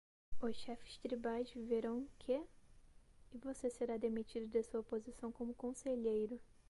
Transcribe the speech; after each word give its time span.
Os 0.41 0.55
chefes 0.55 0.97
tribais 0.97 1.51
verão 1.55 2.07
que? 2.17 2.33
e 3.31 3.37
você 3.37 3.69
será 3.69 3.97
demitido 3.97 4.47
de 4.47 4.63
sua 4.63 4.81
posição 4.81 5.31
como 5.31 5.53
conselheiro. 5.53 6.41